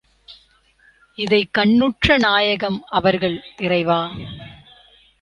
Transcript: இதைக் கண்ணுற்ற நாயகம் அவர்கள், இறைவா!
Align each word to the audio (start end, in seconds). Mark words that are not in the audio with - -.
இதைக் 1.17 1.53
கண்ணுற்ற 1.53 2.17
நாயகம் 2.17 2.83
அவர்கள், 2.89 3.43
இறைவா! 3.57 4.01